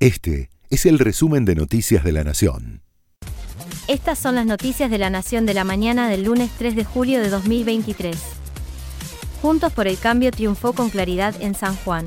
[0.00, 2.80] Este es el resumen de Noticias de la Nación.
[3.86, 7.20] Estas son las noticias de la Nación de la mañana del lunes 3 de julio
[7.20, 8.16] de 2023.
[9.42, 12.06] Juntos por el Cambio triunfó con claridad en San Juan.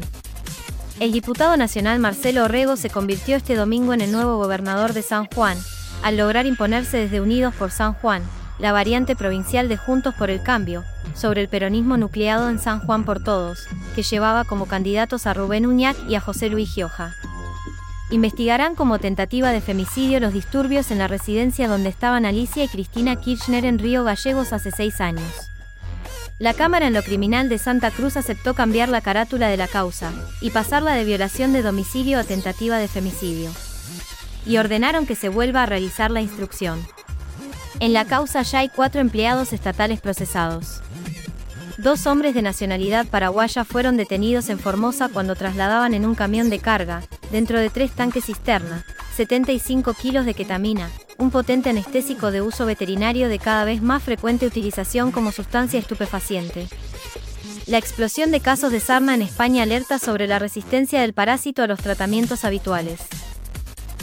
[0.99, 5.27] El diputado nacional Marcelo Orrego se convirtió este domingo en el nuevo gobernador de San
[5.27, 5.59] Juan,
[6.01, 8.23] al lograr imponerse desde Unidos por San Juan,
[8.57, 10.83] la variante provincial de Juntos por el Cambio,
[11.13, 15.67] sobre el peronismo nucleado en San Juan por Todos, que llevaba como candidatos a Rubén
[15.67, 17.13] Uñac y a José Luis Gioja.
[18.13, 23.15] Investigarán como tentativa de femicidio los disturbios en la residencia donde estaban Alicia y Cristina
[23.15, 25.49] Kirchner en Río Gallegos hace seis años.
[26.37, 30.11] La Cámara en lo Criminal de Santa Cruz aceptó cambiar la carátula de la causa
[30.41, 33.49] y pasarla de violación de domicilio a tentativa de femicidio.
[34.45, 36.85] Y ordenaron que se vuelva a realizar la instrucción.
[37.79, 40.83] En la causa ya hay cuatro empleados estatales procesados.
[41.79, 46.59] Dos hombres de nacionalidad paraguaya fueron detenidos en Formosa cuando trasladaban en un camión de
[46.59, 47.01] carga,
[47.33, 48.85] dentro de tres tanques cisterna,
[49.17, 54.45] 75 kilos de ketamina, un potente anestésico de uso veterinario de cada vez más frecuente
[54.45, 56.67] utilización como sustancia estupefaciente.
[57.65, 61.67] La explosión de casos de sarna en España alerta sobre la resistencia del parásito a
[61.67, 62.99] los tratamientos habituales.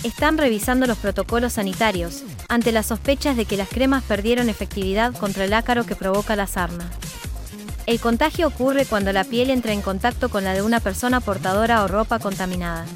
[0.02, 5.44] Están revisando los protocolos sanitarios, ante las sospechas de que las cremas perdieron efectividad contra
[5.44, 6.90] el ácaro que provoca la sarna.
[7.86, 11.84] El contagio ocurre cuando la piel entra en contacto con la de una persona portadora
[11.84, 12.86] o ropa contaminada.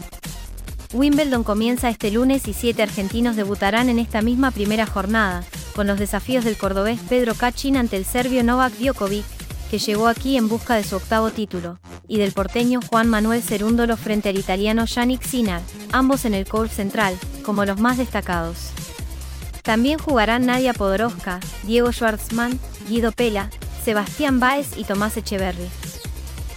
[0.94, 5.42] Wimbledon comienza este lunes y siete argentinos debutarán en esta misma primera jornada,
[5.74, 9.24] con los desafíos del cordobés Pedro Kachin ante el serbio Novak Djokovic,
[9.72, 13.96] que llegó aquí en busca de su octavo título, y del porteño Juan Manuel Cerúndolo
[13.96, 18.70] frente al italiano Yannick Sinner, ambos en el court central, como los más destacados.
[19.64, 23.50] También jugarán Nadia Podoroska, Diego Schwartzman, Guido Pela,
[23.84, 25.68] Sebastián Báez y Tomás Echeverri.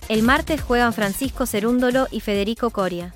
[0.09, 3.15] El martes juegan Francisco Cerúndolo y Federico Coria.